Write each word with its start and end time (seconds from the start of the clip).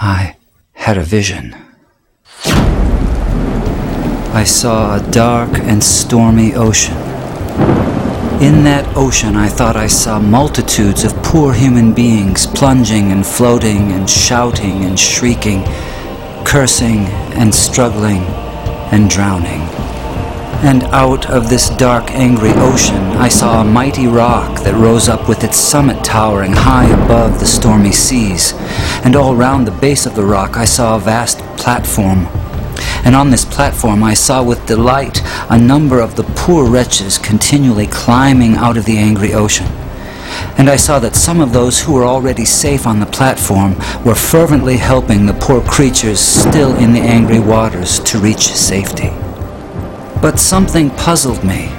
I 0.00 0.36
had 0.72 0.98
a 0.98 1.02
vision. 1.02 1.54
I 4.34 4.44
saw 4.44 4.96
a 4.96 5.10
dark 5.10 5.58
and 5.58 5.82
stormy 5.82 6.54
ocean. 6.54 6.96
In 8.40 8.64
that 8.64 8.96
ocean, 8.96 9.36
I 9.36 9.48
thought 9.48 9.76
I 9.76 9.86
saw 9.86 10.18
multitudes 10.18 11.04
of 11.04 11.14
poor 11.22 11.52
human 11.52 11.92
beings 11.92 12.46
plunging 12.46 13.12
and 13.12 13.24
floating 13.24 13.92
and 13.92 14.08
shouting 14.08 14.84
and 14.84 14.98
shrieking, 14.98 15.62
cursing 16.44 17.06
and 17.38 17.54
struggling 17.54 18.22
and 18.90 19.08
drowning. 19.08 19.91
And 20.62 20.84
out 20.84 21.28
of 21.28 21.48
this 21.48 21.70
dark, 21.70 22.10
angry 22.12 22.52
ocean, 22.54 23.02
I 23.18 23.28
saw 23.28 23.60
a 23.60 23.64
mighty 23.64 24.06
rock 24.06 24.60
that 24.60 24.74
rose 24.74 25.08
up 25.08 25.28
with 25.28 25.44
its 25.44 25.56
summit 25.56 26.04
towering 26.04 26.52
high 26.52 26.88
above 26.88 27.40
the 27.40 27.46
stormy 27.46 27.92
seas. 27.92 28.54
And 29.04 29.16
all 29.16 29.34
round 29.34 29.66
the 29.66 29.80
base 29.80 30.06
of 30.06 30.14
the 30.14 30.24
rock, 30.24 30.56
I 30.56 30.64
saw 30.64 30.96
a 30.96 31.00
vast 31.00 31.40
platform 31.56 32.28
and 33.04 33.16
on 33.16 33.30
this 33.30 33.44
platform 33.44 34.04
I 34.04 34.14
saw 34.14 34.42
with 34.42 34.66
delight 34.66 35.20
a 35.50 35.58
number 35.58 36.00
of 36.00 36.14
the 36.16 36.22
poor 36.22 36.68
wretches 36.68 37.18
continually 37.18 37.86
climbing 37.86 38.54
out 38.54 38.76
of 38.76 38.84
the 38.84 38.96
angry 38.96 39.34
ocean. 39.34 39.66
And 40.56 40.68
I 40.68 40.76
saw 40.76 40.98
that 41.00 41.16
some 41.16 41.40
of 41.40 41.52
those 41.52 41.80
who 41.80 41.92
were 41.92 42.04
already 42.04 42.44
safe 42.44 42.86
on 42.86 43.00
the 43.00 43.06
platform 43.06 43.74
were 44.04 44.14
fervently 44.14 44.76
helping 44.76 45.26
the 45.26 45.34
poor 45.34 45.60
creatures 45.62 46.20
still 46.20 46.74
in 46.76 46.92
the 46.92 47.00
angry 47.00 47.40
waters 47.40 47.98
to 48.00 48.18
reach 48.18 48.48
safety. 48.52 49.10
But 50.22 50.38
something 50.38 50.90
puzzled 50.90 51.42
me. 51.42 51.72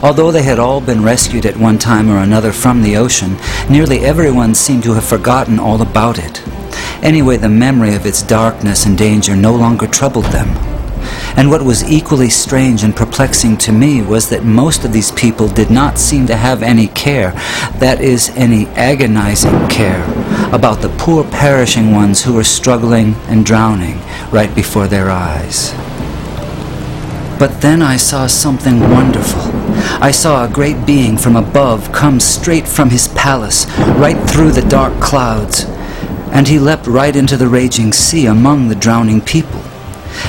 Although 0.00 0.30
they 0.30 0.44
had 0.44 0.60
all 0.60 0.80
been 0.80 1.02
rescued 1.02 1.44
at 1.44 1.56
one 1.56 1.76
time 1.76 2.08
or 2.08 2.18
another 2.18 2.52
from 2.52 2.82
the 2.82 2.96
ocean, 2.96 3.36
nearly 3.68 3.98
everyone 3.98 4.54
seemed 4.54 4.84
to 4.84 4.94
have 4.94 5.04
forgotten 5.04 5.58
all 5.58 5.82
about 5.82 6.16
it. 6.16 6.40
Anyway, 7.02 7.36
the 7.36 7.48
memory 7.48 7.94
of 7.96 8.06
its 8.06 8.22
darkness 8.22 8.86
and 8.86 8.96
danger 8.96 9.34
no 9.34 9.52
longer 9.52 9.88
troubled 9.88 10.26
them. 10.26 10.48
And 11.36 11.50
what 11.50 11.64
was 11.64 11.82
equally 11.90 12.28
strange 12.28 12.84
and 12.84 12.94
perplexing 12.94 13.56
to 13.58 13.72
me 13.72 14.02
was 14.02 14.28
that 14.28 14.44
most 14.44 14.84
of 14.84 14.92
these 14.92 15.10
people 15.10 15.48
did 15.48 15.70
not 15.70 15.98
seem 15.98 16.28
to 16.28 16.36
have 16.36 16.62
any 16.62 16.86
care, 16.88 17.32
that 17.80 18.00
is, 18.00 18.28
any 18.36 18.66
agonizing 18.68 19.68
care, 19.68 20.04
about 20.54 20.80
the 20.80 20.94
poor 20.96 21.24
perishing 21.24 21.92
ones 21.92 22.22
who 22.22 22.34
were 22.34 22.44
struggling 22.44 23.14
and 23.26 23.44
drowning 23.44 23.98
right 24.30 24.54
before 24.54 24.86
their 24.86 25.10
eyes. 25.10 25.74
But 27.40 27.60
then 27.60 27.82
I 27.82 27.96
saw 27.96 28.28
something 28.28 28.78
wonderful. 28.78 29.42
I 30.00 30.12
saw 30.12 30.44
a 30.44 30.48
great 30.48 30.86
being 30.86 31.18
from 31.18 31.34
above 31.34 31.90
come 31.90 32.20
straight 32.20 32.68
from 32.68 32.90
his 32.90 33.08
palace, 33.08 33.66
right 33.98 34.20
through 34.30 34.52
the 34.52 34.68
dark 34.68 35.00
clouds 35.00 35.64
and 36.32 36.46
he 36.46 36.58
leapt 36.58 36.86
right 36.86 37.16
into 37.16 37.36
the 37.36 37.48
raging 37.48 37.92
sea 37.92 38.26
among 38.26 38.68
the 38.68 38.74
drowning 38.74 39.20
people. 39.20 39.60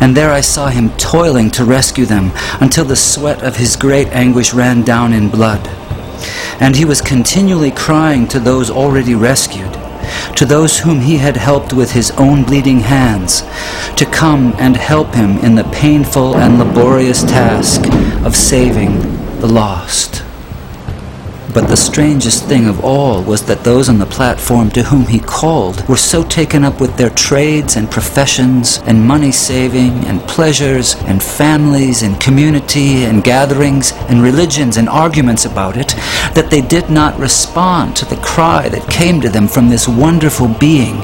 And 0.00 0.16
there 0.16 0.30
I 0.30 0.40
saw 0.40 0.68
him 0.68 0.90
toiling 0.96 1.50
to 1.52 1.64
rescue 1.64 2.06
them 2.06 2.32
until 2.60 2.84
the 2.84 2.96
sweat 2.96 3.42
of 3.42 3.56
his 3.56 3.76
great 3.76 4.08
anguish 4.08 4.52
ran 4.52 4.82
down 4.82 5.12
in 5.12 5.30
blood. 5.30 5.66
And 6.60 6.76
he 6.76 6.84
was 6.84 7.00
continually 7.00 7.70
crying 7.70 8.26
to 8.28 8.38
those 8.38 8.70
already 8.70 9.14
rescued, 9.14 9.74
to 10.36 10.44
those 10.44 10.78
whom 10.80 11.00
he 11.00 11.16
had 11.16 11.36
helped 11.36 11.72
with 11.72 11.92
his 11.92 12.10
own 12.12 12.44
bleeding 12.44 12.80
hands, 12.80 13.42
to 13.96 14.04
come 14.04 14.54
and 14.58 14.76
help 14.76 15.14
him 15.14 15.38
in 15.38 15.54
the 15.54 15.64
painful 15.64 16.36
and 16.36 16.58
laborious 16.58 17.22
task 17.22 17.82
of 18.24 18.36
saving 18.36 19.00
the 19.40 19.48
lost. 19.48 20.15
But 21.56 21.68
the 21.68 21.76
strangest 21.78 22.44
thing 22.44 22.68
of 22.68 22.84
all 22.84 23.22
was 23.22 23.46
that 23.46 23.64
those 23.64 23.88
on 23.88 23.96
the 23.96 24.04
platform 24.04 24.68
to 24.72 24.82
whom 24.82 25.06
he 25.06 25.18
called 25.18 25.88
were 25.88 25.96
so 25.96 26.22
taken 26.22 26.64
up 26.64 26.82
with 26.82 26.98
their 26.98 27.08
trades 27.08 27.76
and 27.76 27.90
professions 27.90 28.80
and 28.84 29.02
money 29.02 29.32
saving 29.32 30.04
and 30.04 30.20
pleasures 30.28 30.96
and 31.06 31.22
families 31.22 32.02
and 32.02 32.20
community 32.20 33.04
and 33.04 33.24
gatherings 33.24 33.92
and 34.10 34.22
religions 34.22 34.76
and 34.76 34.86
arguments 34.86 35.46
about 35.46 35.78
it 35.78 35.94
that 36.34 36.48
they 36.50 36.60
did 36.60 36.90
not 36.90 37.18
respond 37.18 37.96
to 37.96 38.04
the 38.04 38.16
cry 38.16 38.68
that 38.68 38.90
came 38.90 39.18
to 39.22 39.30
them 39.30 39.48
from 39.48 39.70
this 39.70 39.88
wonderful 39.88 40.48
being 40.60 40.96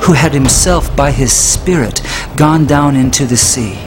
who 0.00 0.14
had 0.14 0.34
himself 0.34 0.96
by 0.96 1.12
his 1.12 1.32
spirit 1.32 2.02
gone 2.34 2.66
down 2.66 2.96
into 2.96 3.24
the 3.26 3.36
sea. 3.36 3.78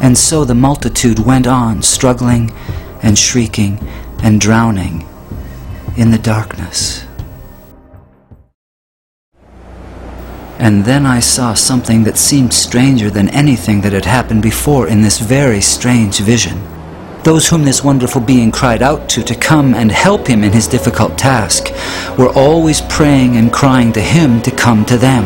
And 0.00 0.16
so 0.16 0.44
the 0.44 0.54
multitude 0.54 1.18
went 1.18 1.48
on 1.48 1.82
struggling 1.82 2.52
and 3.04 3.16
shrieking 3.16 3.78
and 4.22 4.40
drowning 4.40 5.06
in 5.96 6.10
the 6.10 6.18
darkness. 6.18 7.04
And 10.58 10.84
then 10.84 11.04
I 11.04 11.20
saw 11.20 11.52
something 11.52 12.04
that 12.04 12.16
seemed 12.16 12.54
stranger 12.54 13.10
than 13.10 13.28
anything 13.28 13.82
that 13.82 13.92
had 13.92 14.06
happened 14.06 14.42
before 14.42 14.88
in 14.88 15.02
this 15.02 15.18
very 15.18 15.60
strange 15.60 16.20
vision. 16.20 16.58
Those 17.22 17.48
whom 17.48 17.64
this 17.64 17.84
wonderful 17.84 18.20
being 18.20 18.50
cried 18.50 18.82
out 18.82 19.08
to 19.10 19.22
to 19.22 19.34
come 19.34 19.74
and 19.74 19.90
help 19.90 20.26
him 20.26 20.44
in 20.44 20.52
his 20.52 20.68
difficult 20.68 21.18
task 21.18 21.70
were 22.18 22.32
always 22.34 22.80
praying 22.82 23.36
and 23.36 23.52
crying 23.52 23.92
to 23.92 24.00
him 24.00 24.40
to 24.42 24.50
come 24.50 24.84
to 24.86 24.96
them. 24.96 25.24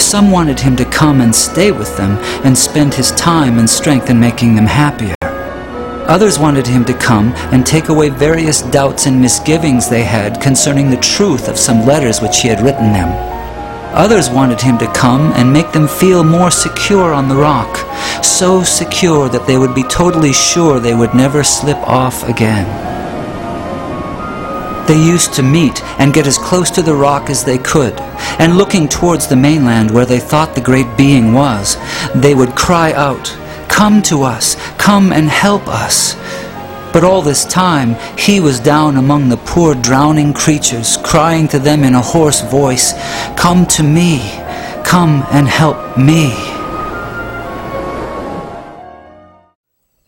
Some 0.00 0.30
wanted 0.30 0.60
him 0.60 0.76
to 0.76 0.84
come 0.84 1.20
and 1.20 1.34
stay 1.34 1.70
with 1.70 1.96
them 1.96 2.12
and 2.44 2.56
spend 2.56 2.94
his 2.94 3.10
time 3.12 3.58
and 3.58 3.68
strength 3.68 4.08
in 4.08 4.18
making 4.18 4.54
them 4.54 4.66
happier. 4.66 5.17
Others 6.08 6.38
wanted 6.38 6.66
him 6.66 6.86
to 6.86 6.94
come 6.94 7.34
and 7.52 7.66
take 7.66 7.90
away 7.90 8.08
various 8.08 8.62
doubts 8.62 9.04
and 9.04 9.20
misgivings 9.20 9.90
they 9.90 10.04
had 10.04 10.40
concerning 10.40 10.88
the 10.88 10.96
truth 10.96 11.48
of 11.48 11.58
some 11.58 11.84
letters 11.84 12.22
which 12.22 12.40
he 12.40 12.48
had 12.48 12.62
written 12.62 12.94
them. 12.94 13.10
Others 13.94 14.30
wanted 14.30 14.58
him 14.58 14.78
to 14.78 14.92
come 14.94 15.32
and 15.32 15.52
make 15.52 15.70
them 15.72 15.86
feel 15.86 16.24
more 16.24 16.50
secure 16.50 17.12
on 17.12 17.28
the 17.28 17.36
rock, 17.36 17.76
so 18.24 18.62
secure 18.62 19.28
that 19.28 19.46
they 19.46 19.58
would 19.58 19.74
be 19.74 19.82
totally 19.82 20.32
sure 20.32 20.80
they 20.80 20.94
would 20.94 21.14
never 21.14 21.44
slip 21.44 21.76
off 21.86 22.26
again. 22.26 22.66
They 24.86 24.98
used 24.98 25.34
to 25.34 25.42
meet 25.42 25.84
and 26.00 26.14
get 26.14 26.26
as 26.26 26.38
close 26.38 26.70
to 26.70 26.80
the 26.80 26.94
rock 26.94 27.28
as 27.28 27.44
they 27.44 27.58
could, 27.58 28.00
and 28.38 28.56
looking 28.56 28.88
towards 28.88 29.26
the 29.26 29.36
mainland 29.36 29.90
where 29.90 30.06
they 30.06 30.20
thought 30.20 30.54
the 30.54 30.62
great 30.62 30.96
being 30.96 31.34
was, 31.34 31.76
they 32.14 32.34
would 32.34 32.56
cry 32.56 32.92
out, 32.94 33.28
Come 33.78 34.02
to 34.02 34.24
us, 34.24 34.56
come 34.76 35.12
and 35.12 35.28
help 35.28 35.68
us. 35.68 36.16
But 36.92 37.04
all 37.04 37.22
this 37.22 37.44
time 37.44 37.94
he 38.18 38.40
was 38.40 38.58
down 38.58 38.96
among 38.96 39.28
the 39.28 39.36
poor 39.36 39.76
drowning 39.76 40.34
creatures, 40.34 40.96
crying 41.04 41.46
to 41.46 41.60
them 41.60 41.84
in 41.84 41.94
a 41.94 42.02
hoarse 42.02 42.40
voice, 42.40 42.92
Come 43.36 43.66
to 43.66 43.84
me, 43.84 44.18
come 44.82 45.24
and 45.30 45.46
help 45.46 45.96
me. 45.96 46.32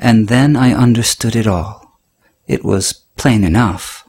And 0.01 0.27
then 0.27 0.57
I 0.57 0.73
understood 0.73 1.37
it 1.37 1.47
all. 1.47 1.97
It 2.49 2.65
was 2.65 3.05
plain 3.17 3.45
enough. 3.45 4.05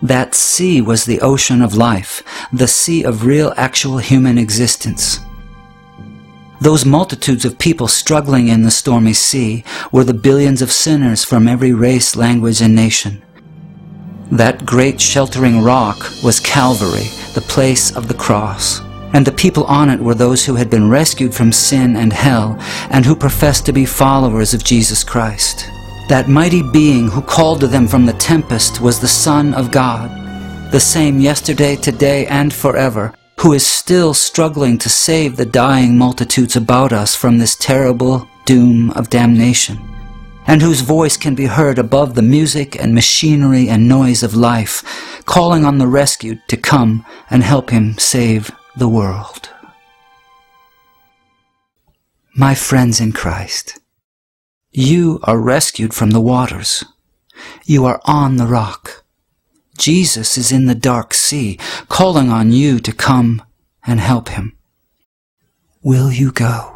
That 0.00 0.36
sea 0.36 0.80
was 0.80 1.04
the 1.04 1.20
ocean 1.20 1.62
of 1.62 1.74
life, 1.74 2.22
the 2.52 2.68
sea 2.68 3.02
of 3.02 3.26
real 3.26 3.52
actual 3.56 3.98
human 3.98 4.38
existence. 4.38 5.18
Those 6.60 6.86
multitudes 6.86 7.44
of 7.44 7.58
people 7.58 7.86
struggling 7.86 8.48
in 8.48 8.62
the 8.62 8.70
stormy 8.70 9.12
sea 9.12 9.62
were 9.92 10.04
the 10.04 10.14
billions 10.14 10.62
of 10.62 10.72
sinners 10.72 11.22
from 11.22 11.46
every 11.46 11.72
race, 11.72 12.16
language, 12.16 12.62
and 12.62 12.74
nation. 12.74 13.22
That 14.32 14.64
great 14.64 15.00
sheltering 15.00 15.62
rock 15.62 15.98
was 16.24 16.40
Calvary, 16.40 17.08
the 17.34 17.44
place 17.46 17.94
of 17.94 18.08
the 18.08 18.14
cross, 18.14 18.80
and 19.12 19.26
the 19.26 19.32
people 19.32 19.64
on 19.64 19.90
it 19.90 20.00
were 20.00 20.14
those 20.14 20.44
who 20.44 20.54
had 20.54 20.70
been 20.70 20.90
rescued 20.90 21.34
from 21.34 21.52
sin 21.52 21.94
and 21.94 22.12
hell 22.12 22.56
and 22.90 23.04
who 23.04 23.14
professed 23.14 23.66
to 23.66 23.72
be 23.72 23.84
followers 23.84 24.52
of 24.52 24.64
Jesus 24.64 25.04
Christ. 25.04 25.68
That 26.08 26.28
mighty 26.28 26.62
being 26.62 27.08
who 27.08 27.20
called 27.20 27.60
to 27.60 27.66
them 27.66 27.86
from 27.86 28.06
the 28.06 28.14
tempest 28.14 28.80
was 28.80 28.98
the 28.98 29.08
Son 29.08 29.54
of 29.54 29.70
God, 29.70 30.10
the 30.72 30.80
same 30.80 31.20
yesterday, 31.20 31.76
today, 31.76 32.26
and 32.26 32.52
forever, 32.52 33.14
who 33.40 33.52
is 33.52 33.66
still 33.66 34.14
struggling 34.14 34.78
to 34.78 34.88
save 34.88 35.36
the 35.36 35.46
dying 35.46 35.98
multitudes 35.98 36.56
about 36.56 36.92
us 36.92 37.14
from 37.14 37.38
this 37.38 37.54
terrible 37.56 38.28
doom 38.44 38.90
of 38.92 39.10
damnation, 39.10 39.78
and 40.46 40.62
whose 40.62 40.80
voice 40.80 41.16
can 41.16 41.34
be 41.34 41.46
heard 41.46 41.78
above 41.78 42.14
the 42.14 42.22
music 42.22 42.80
and 42.80 42.94
machinery 42.94 43.68
and 43.68 43.88
noise 43.88 44.22
of 44.22 44.34
life, 44.34 45.22
calling 45.26 45.64
on 45.64 45.78
the 45.78 45.86
rescued 45.86 46.40
to 46.48 46.56
come 46.56 47.04
and 47.28 47.42
help 47.42 47.70
him 47.70 47.98
save 47.98 48.50
the 48.76 48.88
world. 48.88 49.50
My 52.34 52.54
friends 52.54 53.00
in 53.00 53.12
Christ, 53.12 53.78
you 54.70 55.20
are 55.22 55.40
rescued 55.40 55.94
from 55.94 56.10
the 56.10 56.20
waters. 56.20 56.84
You 57.64 57.86
are 57.86 58.00
on 58.04 58.36
the 58.36 58.46
rock. 58.46 59.05
Jesus 59.76 60.36
is 60.36 60.52
in 60.52 60.66
the 60.66 60.74
dark 60.74 61.14
sea, 61.14 61.58
calling 61.88 62.30
on 62.30 62.52
you 62.52 62.78
to 62.80 62.92
come 62.92 63.42
and 63.86 64.00
help 64.00 64.28
him. 64.30 64.56
Will 65.82 66.10
you 66.10 66.32
go? 66.32 66.75